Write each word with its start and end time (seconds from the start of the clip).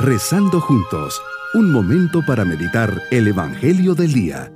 Rezando 0.00 0.60
juntos, 0.60 1.20
un 1.54 1.72
momento 1.72 2.24
para 2.24 2.44
meditar 2.44 3.02
el 3.10 3.26
Evangelio 3.26 3.96
del 3.96 4.12
Día. 4.12 4.52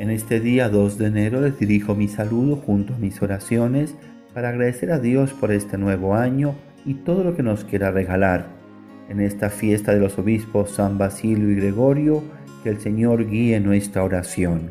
En 0.00 0.10
este 0.10 0.40
día 0.40 0.68
2 0.68 0.98
de 0.98 1.06
enero 1.06 1.40
les 1.40 1.56
dirijo 1.60 1.94
mi 1.94 2.08
saludo 2.08 2.56
junto 2.56 2.94
a 2.94 2.98
mis 2.98 3.22
oraciones 3.22 3.94
para 4.34 4.48
agradecer 4.48 4.90
a 4.90 4.98
Dios 4.98 5.32
por 5.32 5.52
este 5.52 5.78
nuevo 5.78 6.16
año 6.16 6.56
y 6.84 6.94
todo 6.94 7.22
lo 7.22 7.36
que 7.36 7.44
nos 7.44 7.62
quiera 7.62 7.92
regalar. 7.92 8.48
En 9.08 9.20
esta 9.20 9.48
fiesta 9.48 9.94
de 9.94 10.00
los 10.00 10.18
obispos 10.18 10.72
San 10.72 10.98
Basilio 10.98 11.50
y 11.50 11.54
Gregorio, 11.54 12.24
que 12.62 12.70
el 12.70 12.80
Señor 12.80 13.28
guíe 13.28 13.60
nuestra 13.60 14.04
oración. 14.04 14.70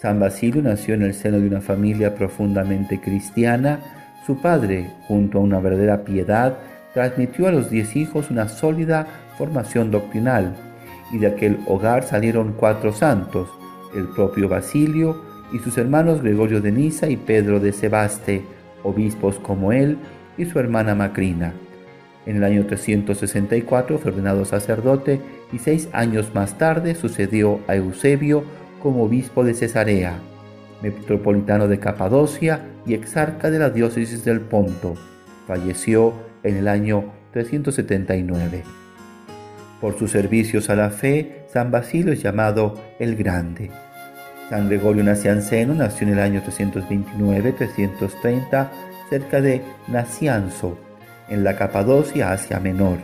San 0.00 0.20
Basilio 0.20 0.62
nació 0.62 0.94
en 0.94 1.02
el 1.02 1.14
seno 1.14 1.38
de 1.38 1.48
una 1.48 1.60
familia 1.60 2.14
profundamente 2.14 3.00
cristiana. 3.00 3.80
Su 4.26 4.40
padre, 4.40 4.90
junto 5.08 5.38
a 5.38 5.40
una 5.40 5.58
verdadera 5.58 6.04
piedad, 6.04 6.58
transmitió 6.94 7.48
a 7.48 7.52
los 7.52 7.70
diez 7.70 7.96
hijos 7.96 8.30
una 8.30 8.48
sólida 8.48 9.06
formación 9.36 9.90
doctrinal, 9.90 10.54
y 11.12 11.18
de 11.18 11.28
aquel 11.28 11.58
hogar 11.66 12.04
salieron 12.04 12.54
cuatro 12.54 12.92
santos, 12.92 13.48
el 13.94 14.08
propio 14.08 14.48
Basilio 14.48 15.22
y 15.52 15.58
sus 15.58 15.78
hermanos 15.78 16.22
Gregorio 16.22 16.60
de 16.60 16.72
Nisa 16.72 17.08
y 17.08 17.16
Pedro 17.16 17.60
de 17.60 17.72
Sebaste, 17.72 18.42
obispos 18.82 19.38
como 19.38 19.72
él, 19.72 19.98
y 20.36 20.44
su 20.44 20.58
hermana 20.58 20.94
Macrina. 20.94 21.54
En 22.26 22.36
el 22.36 22.44
año 22.44 22.66
364 22.66 23.98
fue 23.98 24.10
ordenado 24.10 24.44
sacerdote 24.44 25.20
y 25.52 25.58
seis 25.58 25.88
años 25.92 26.34
más 26.34 26.58
tarde 26.58 26.96
sucedió 26.96 27.60
a 27.68 27.76
Eusebio 27.76 28.44
como 28.82 29.04
obispo 29.04 29.44
de 29.44 29.54
Cesarea, 29.54 30.18
metropolitano 30.82 31.68
de 31.68 31.78
Capadocia 31.78 32.62
y 32.84 32.94
exarca 32.94 33.50
de 33.50 33.60
la 33.60 33.70
diócesis 33.70 34.24
del 34.24 34.40
Ponto. 34.40 34.94
Falleció 35.46 36.12
en 36.42 36.56
el 36.56 36.66
año 36.68 37.12
379. 37.32 38.64
Por 39.80 39.96
sus 39.98 40.10
servicios 40.10 40.68
a 40.68 40.74
la 40.74 40.90
fe, 40.90 41.44
San 41.52 41.70
Basilio 41.70 42.12
es 42.12 42.22
llamado 42.22 42.74
el 42.98 43.14
Grande. 43.14 43.70
San 44.48 44.68
Gregorio 44.68 45.04
Nacianceno 45.04 45.74
nació 45.74 46.08
en 46.08 46.14
el 46.14 46.20
año 46.20 46.42
329-330 46.42 48.68
cerca 49.10 49.40
de 49.40 49.62
Nacianzo, 49.88 50.78
en 51.28 51.44
la 51.44 51.56
Capadocia 51.56 52.32
Asia 52.32 52.60
Menor. 52.60 52.98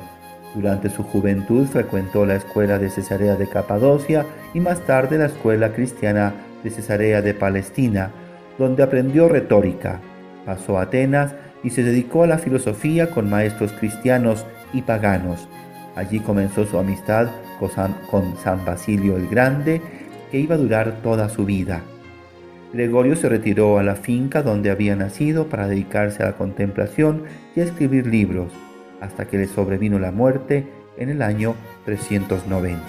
Durante 0.55 0.91
su 0.91 1.03
juventud 1.03 1.67
frecuentó 1.67 2.27
la 2.27 2.37
escuela 2.37 2.79
de 2.79 2.91
Cesarea 2.91 3.37
de 3.37 3.49
Capadocia 3.49 4.27
y 4.53 4.61
más 4.61 4.81
tarde 4.81 5.19
la 5.19 5.27
escuela 5.27 5.73
cristiana 5.73 6.35
de 6.63 6.71
Cesarea 6.71 7.23
de 7.23 7.35
Palestina, 7.35 8.11
donde 8.59 8.83
aprendió 8.83 9.29
retórica. 9.29 10.01
Pasó 10.45 10.79
a 10.79 10.83
Atenas 10.83 11.35
y 11.63 11.71
se 11.71 11.83
dedicó 11.83 12.25
a 12.25 12.27
la 12.27 12.39
filosofía 12.39 13.11
con 13.11 13.31
maestros 13.31 13.73
cristianos 13.73 14.45
y 14.73 14.83
paganos. 14.83 15.49
Allí 15.97 16.21
comenzó 16.21 16.67
su 16.67 16.79
amistad 16.79 17.29
con 18.11 18.37
San 18.39 18.65
Basilio 18.65 19.17
el 19.17 19.29
Grande, 19.29 19.81
que 20.31 20.39
iba 20.39 20.55
a 20.55 20.59
durar 20.59 21.01
toda 21.03 21.29
su 21.29 21.45
vida. 21.45 21.83
Gregorio 22.73 23.17
se 23.17 23.29
retiró 23.29 23.79
a 23.79 23.83
la 23.83 23.97
finca 23.97 24.43
donde 24.43 24.71
había 24.71 24.97
nacido 24.97 25.49
para 25.49 25.69
dedicarse 25.69 26.23
a 26.23 26.27
la 26.27 26.33
contemplación 26.37 27.25
y 27.55 27.61
a 27.61 27.65
escribir 27.65 28.07
libros, 28.07 28.51
hasta 29.01 29.27
que 29.27 29.37
le 29.37 29.47
sobrevino 29.47 29.99
la 29.99 30.11
muerte 30.11 30.67
en 30.97 31.11
el 31.11 31.21
año 31.21 31.55
390. 31.85 32.81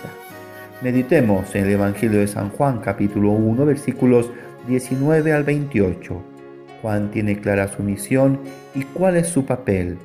Meditemos 0.81 1.53
en 1.55 1.65
el 1.65 1.71
Evangelio 1.71 2.19
de 2.21 2.27
San 2.27 2.49
Juan 2.49 2.79
capítulo 2.79 3.31
1 3.31 3.65
versículos 3.65 4.31
19 4.69 5.33
al 5.33 5.43
28. 5.43 6.23
Juan 6.81 7.11
tiene 7.11 7.39
clara 7.39 7.67
su 7.67 7.83
misión 7.83 8.39
y 8.73 8.83
cuál 8.83 9.17
es 9.17 9.27
su 9.27 9.45
papel. 9.45 9.97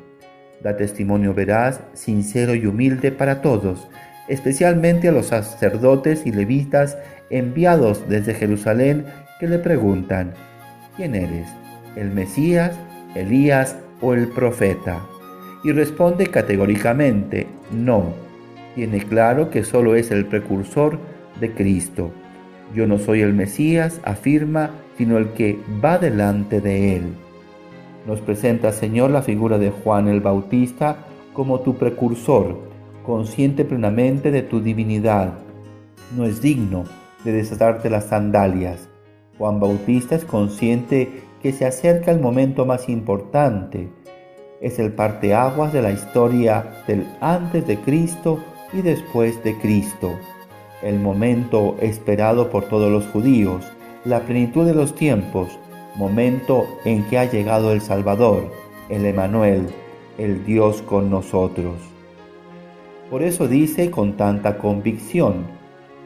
Da 0.61 0.77
testimonio 0.77 1.35
veraz, 1.35 1.81
sincero 1.93 2.57
y 2.57 2.67
humilde 2.67 3.13
para 3.13 3.43
todos, 3.43 3.89
especialmente 4.27 5.09
a 5.09 5.13
los 5.13 5.27
sacerdotes 5.27 6.27
y 6.27 6.33
levitas 6.33 6.99
enviados 7.31 8.09
desde 8.09 8.35
Jerusalén 8.35 9.05
que 9.39 9.47
le 9.47 9.59
preguntan, 9.59 10.35
¿quién 10.97 11.15
eres? 11.15 11.49
¿El 11.97 12.11
Mesías, 12.11 12.79
Elías 13.15 13.77
o 14.01 14.15
el 14.15 14.29
profeta? 14.29 15.01
Y 15.65 15.73
responde 15.73 16.27
categóricamente, 16.27 17.47
no. 17.71 18.15
Tiene 18.75 19.01
claro 19.01 19.51
que 19.51 19.65
solo 19.65 19.95
es 19.95 20.11
el 20.11 20.27
precursor 20.27 20.99
de 21.41 21.53
Cristo. 21.53 22.11
Yo 22.75 22.87
no 22.87 22.99
soy 22.99 23.23
el 23.23 23.33
Mesías, 23.33 24.01
afirma, 24.05 24.71
sino 24.97 25.19
el 25.19 25.31
que 25.31 25.59
va 25.83 25.99
delante 25.99 26.61
de 26.61 26.97
él. 26.97 27.03
Nos 28.07 28.21
presenta, 28.21 28.73
Señor, 28.73 29.11
la 29.11 29.23
figura 29.23 29.59
de 29.59 29.71
Juan 29.71 30.09
el 30.09 30.21
Bautista 30.21 30.97
como 31.33 31.61
tu 31.61 31.77
precursor, 31.77 32.59
consciente 33.05 33.65
plenamente 33.65 34.31
de 34.31 34.43
tu 34.43 34.61
divinidad. 34.61 35.35
No 36.17 36.25
es 36.25 36.43
digno 36.43 36.85
de 37.25 37.33
desatarte 37.33 37.91
las 37.91 38.07
sandalias, 38.07 38.89
Juan 39.39 39.61
Bautista 39.61 40.17
es 40.17 40.25
consciente 40.25 41.23
que 41.41 41.53
se 41.53 41.65
acerca 41.65 42.11
el 42.11 42.21
momento 42.21 42.67
más 42.67 42.89
importante. 42.89 43.89
Es 44.61 44.81
el 44.81 44.93
parteaguas 44.93 45.73
de 45.73 45.81
la 45.81 45.93
historia 45.93 46.83
del 46.89 47.07
antes 47.21 47.65
de 47.67 47.79
Cristo 47.79 48.41
y 48.73 48.83
después 48.83 49.43
de 49.45 49.57
Cristo. 49.59 50.11
El 50.83 50.99
momento 50.99 51.77
esperado 51.81 52.51
por 52.51 52.65
todos 52.65 52.91
los 52.91 53.07
judíos, 53.07 53.65
la 54.05 54.21
plenitud 54.21 54.67
de 54.67 54.75
los 54.75 54.95
tiempos, 54.95 55.57
momento 55.97 56.67
en 56.85 57.05
que 57.05 57.19
ha 57.19 57.31
llegado 57.31 57.73
el 57.73 57.81
Salvador, 57.81 58.51
el 58.89 59.07
Emanuel, 59.07 59.67
el 60.19 60.45
Dios 60.45 60.83
con 60.83 61.11
nosotros. 61.11 61.77
Por 63.11 63.23
eso 63.23 63.47
dice 63.47 63.91
con 63.91 64.17
tanta 64.17 64.59
convicción, 64.59 65.58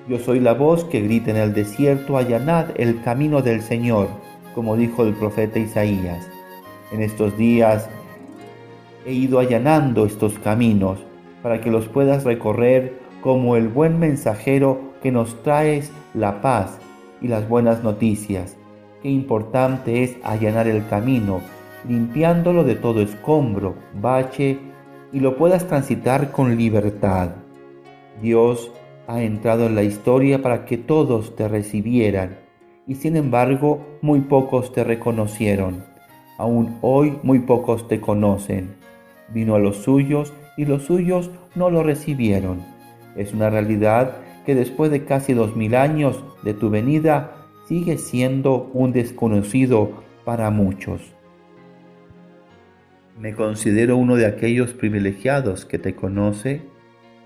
yo 0.08 0.18
soy 0.18 0.40
la 0.40 0.54
voz 0.54 0.84
que 0.84 1.00
grita 1.00 1.30
en 1.30 1.36
el 1.36 1.54
desierto, 1.54 2.16
allanad 2.16 2.66
el 2.76 3.02
camino 3.02 3.40
del 3.42 3.62
Señor, 3.62 4.08
como 4.54 4.76
dijo 4.76 5.04
el 5.04 5.14
profeta 5.14 5.58
Isaías. 5.58 6.28
En 6.92 7.02
estos 7.02 7.36
días 7.36 7.88
he 9.06 9.12
ido 9.12 9.38
allanando 9.38 10.04
estos 10.04 10.38
caminos 10.38 10.98
para 11.42 11.60
que 11.60 11.70
los 11.70 11.88
puedas 11.88 12.24
recorrer 12.24 13.00
como 13.20 13.56
el 13.56 13.68
buen 13.68 13.98
mensajero 13.98 14.92
que 15.02 15.12
nos 15.12 15.40
traes 15.42 15.92
la 16.14 16.40
paz 16.40 16.78
y 17.20 17.28
las 17.28 17.48
buenas 17.48 17.82
noticias. 17.82 18.56
Qué 19.02 19.08
importante 19.08 20.02
es 20.02 20.16
allanar 20.22 20.66
el 20.66 20.86
camino, 20.88 21.40
limpiándolo 21.88 22.64
de 22.64 22.74
todo 22.74 23.00
escombro, 23.00 23.74
bache, 23.94 24.58
y 25.12 25.20
lo 25.20 25.36
puedas 25.36 25.66
transitar 25.66 26.32
con 26.32 26.56
libertad. 26.56 27.30
Dios 28.20 28.70
ha 29.06 29.22
entrado 29.22 29.66
en 29.66 29.74
la 29.74 29.82
historia 29.82 30.42
para 30.42 30.64
que 30.64 30.78
todos 30.78 31.36
te 31.36 31.48
recibieran, 31.48 32.38
y 32.86 32.96
sin 32.96 33.16
embargo 33.16 33.98
muy 34.00 34.20
pocos 34.20 34.72
te 34.72 34.84
reconocieron. 34.84 35.84
Aún 36.38 36.78
hoy 36.80 37.18
muy 37.22 37.40
pocos 37.40 37.88
te 37.88 38.00
conocen. 38.00 38.74
Vino 39.28 39.54
a 39.54 39.58
los 39.58 39.76
suyos 39.76 40.32
y 40.56 40.64
los 40.64 40.84
suyos 40.84 41.30
no 41.54 41.70
lo 41.70 41.82
recibieron. 41.82 42.62
Es 43.16 43.32
una 43.32 43.50
realidad 43.50 44.16
que 44.44 44.54
después 44.54 44.90
de 44.90 45.04
casi 45.04 45.34
dos 45.34 45.56
mil 45.56 45.74
años 45.74 46.24
de 46.42 46.54
tu 46.54 46.70
venida 46.70 47.32
sigue 47.68 47.98
siendo 47.98 48.70
un 48.72 48.92
desconocido 48.92 50.02
para 50.24 50.50
muchos. 50.50 51.00
Me 53.18 53.34
considero 53.34 53.96
uno 53.96 54.16
de 54.16 54.26
aquellos 54.26 54.72
privilegiados 54.72 55.64
que 55.64 55.78
te 55.78 55.94
conoce 55.94 56.62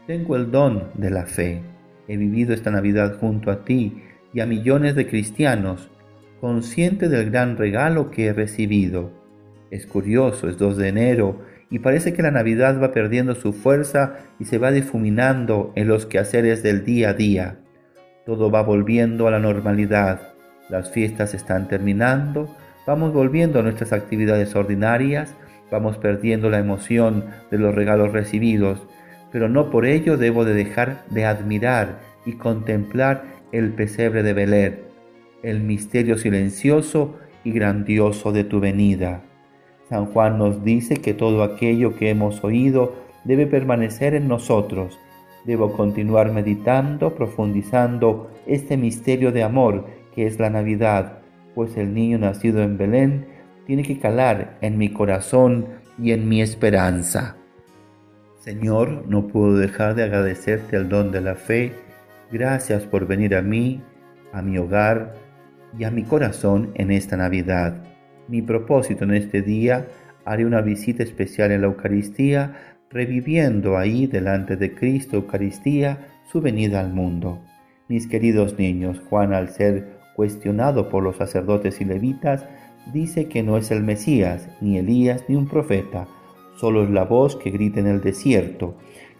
tengo 0.07 0.37
el 0.37 0.51
don 0.51 0.91
de 0.95 1.11
la 1.11 1.27
fe. 1.27 1.63
He 2.09 2.17
vivido 2.17 2.55
esta 2.55 2.71
Navidad 2.71 3.19
junto 3.19 3.51
a 3.51 3.65
ti 3.65 4.03
y 4.33 4.41
a 4.41 4.47
millones 4.47 4.95
de 4.95 5.09
cristianos, 5.09 5.91
consciente 6.41 7.09
del 7.09 7.31
gran 7.31 7.57
regalo 7.57 8.11
que 8.11 8.27
he 8.27 8.33
recibido. 8.33 9.11
Es 9.71 9.87
curioso, 9.87 10.49
es 10.49 10.59
2 10.59 10.77
de 10.77 10.89
enero 10.89 11.41
y 11.71 11.81
parece 11.81 12.13
que 12.13 12.23
la 12.23 12.31
Navidad 12.31 12.81
va 12.81 12.93
perdiendo 12.93 13.35
su 13.35 13.53
fuerza 13.53 14.19
y 14.39 14.45
se 14.45 14.59
va 14.59 14.71
difuminando 14.71 15.73
en 15.75 15.89
los 15.89 16.07
quehaceres 16.07 16.63
del 16.63 16.85
día 16.85 17.11
a 17.11 17.15
día. 17.15 17.59
Todo 18.25 18.51
va 18.51 18.63
volviendo 18.63 19.27
a 19.27 19.33
la 19.33 19.41
normalidad. 19.41 20.35
Las 20.69 20.91
fiestas 20.91 21.35
están 21.35 21.67
terminando, 21.67 22.55
vamos 22.87 23.13
volviendo 23.13 23.59
a 23.59 23.63
nuestras 23.63 23.93
actividades 23.93 24.55
ordinarias, 24.55 25.35
vamos 25.71 25.99
perdiendo 25.99 26.49
la 26.49 26.59
emoción 26.59 27.25
de 27.51 27.59
los 27.59 27.75
regalos 27.75 28.13
recibidos 28.13 28.87
pero 29.33 29.49
no 29.49 29.71
por 29.71 29.87
ello 29.87 30.17
debo 30.17 30.45
de 30.45 30.55
dejar 30.55 31.05
de 31.11 31.25
admirar 31.25 32.01
y 32.25 32.33
contemplar 32.33 33.25
el 33.53 33.73
pesebre 33.73 34.23
de 34.23 34.33
Belén, 34.33 34.81
el 35.43 35.61
misterio 35.61 36.19
silencioso 36.19 37.17
y 37.45 37.53
grandioso 37.53 38.33
de 38.33 38.45
tu 38.45 38.61
venida. 38.61 39.23
San 39.89 40.07
Juan 40.07 40.39
nos 40.39 40.65
dice 40.65 40.97
que 40.97 41.15
todo 41.15 41.43
aquello 41.43 41.97
que 41.97 42.11
hemos 42.11 42.43
oído 42.43 42.95
debe 43.25 43.47
permanecer 43.47 44.15
en 44.15 44.27
nosotros. 44.27 44.99
Debo 45.45 45.73
continuar 45.73 46.33
meditando, 46.33 47.15
profundizando 47.15 48.31
este 48.47 48.77
misterio 48.77 49.31
de 49.31 49.45
amor 49.45 49.87
que 50.15 50.27
es 50.27 50.41
la 50.41 50.51
Navidad, 50.51 51.19
pues 51.55 51.77
el 51.77 51.95
niño 51.95 52.19
nacido 52.19 52.63
en 52.63 52.77
Belén 52.79 53.27
tiene 53.67 53.83
que 53.83 53.99
calar 53.99 54.59
en 54.61 54.79
mi 54.79 54.93
corazón 54.93 55.69
y 56.03 56.13
en 56.13 56.29
mi 56.29 56.41
esperanza. 56.43 57.37
Señor, 58.47 59.07
no 59.09 59.27
puedo 59.27 59.57
dejar 59.57 59.97
de 59.97 60.05
agradecerte 60.05 60.77
el 60.77 60.89
don 60.89 61.11
de 61.11 61.21
la 61.21 61.35
fe. 61.35 61.73
Gracias 62.31 62.85
por 62.85 63.05
venir 63.05 63.35
a 63.35 63.43
mí, 63.43 63.83
a 64.33 64.41
mi 64.41 64.57
hogar 64.57 65.15
y 65.77 65.83
a 65.83 65.91
mi 65.91 66.05
corazón 66.05 66.71
en 66.75 66.93
esta 66.93 67.17
Navidad. 67.17 67.83
Mi 68.29 68.43
propósito 68.43 69.03
en 69.03 69.15
este 69.15 69.43
día, 69.43 69.89
haré 70.25 70.47
una 70.47 70.61
visita 70.61 71.03
especial 71.03 71.51
en 71.51 71.63
la 71.63 71.67
Eucaristía, 71.67 72.77
reviviendo 72.89 73.77
ahí 73.77 74.07
delante 74.07 74.57
de 74.57 74.77
Cristo 74.77 75.17
Eucaristía 75.17 76.07
su 76.31 76.41
venida 76.41 76.79
al 76.79 76.93
mundo. 76.93 77.43
Mis 77.89 78.07
queridos 78.07 78.57
niños, 78.61 79.03
Juan 79.11 79.33
al 79.33 79.49
ser 79.49 79.99
cuestionado 80.15 80.89
por 80.89 81.03
los 81.03 81.17
sacerdotes 81.17 81.81
y 81.81 81.85
levitas, 81.85 82.47
dice 82.93 83.27
que 83.27 83.43
no 83.43 83.57
es 83.57 83.73
el 83.73 83.83
Mesías, 83.83 84.49
ni 84.61 84.79
Elías, 84.79 85.25
ni 85.27 85.35
un 85.35 85.49
profeta, 85.49 86.07
solo 86.57 86.83
es 86.83 86.91
la 86.91 87.05
voz 87.05 87.37
que 87.37 87.51
grita 87.51 87.81
en 87.81 87.87
el 87.87 88.01
desierto, 88.01 88.75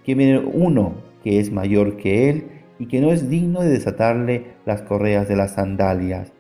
que 0.05 0.15
viene 0.15 0.39
uno 0.39 0.95
que 1.23 1.41
es 1.41 1.53
mayor 1.53 1.97
que 1.97 2.31
él 2.31 2.45
y 2.79 2.87
que 2.87 3.01
no 3.01 3.13
es 3.13 3.29
digno 3.29 3.61
de 3.61 3.71
desatarle 3.71 4.55
las 4.65 4.83
correas 4.83 5.29
de 5.29 5.37
las 5.37 5.55
sandalias. 5.55 6.33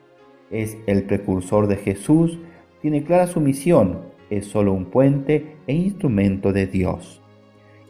Es 0.50 0.78
el 0.86 1.04
precursor 1.04 1.66
de 1.66 1.76
Jesús, 1.76 2.38
tiene 2.80 3.02
clara 3.02 3.26
su 3.26 3.40
misión, 3.40 4.02
es 4.30 4.46
solo 4.46 4.72
un 4.72 4.86
puente 4.86 5.56
e 5.66 5.74
instrumento 5.74 6.52
de 6.52 6.66
Dios. 6.66 7.22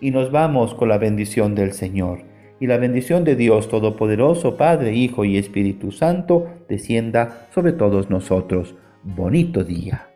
Y 0.01 0.11
nos 0.11 0.31
vamos 0.31 0.75
con 0.75 0.89
la 0.89 0.99
bendición 0.99 1.55
del 1.55 1.73
Señor. 1.73 2.21
Y 2.59 2.67
la 2.67 2.79
bendición 2.79 3.25
de 3.25 3.37
Dios 3.37 3.69
Todopoderoso, 3.69 4.57
Padre, 4.57 4.95
Hijo 4.95 5.27
y 5.27 5.37
Espíritu 5.37 5.93
Santo, 5.93 6.47
descienda 6.69 7.49
sobre 7.55 7.73
todos 7.73 8.09
nosotros. 8.09 8.75
Bonito 9.03 9.63
día. 9.63 10.16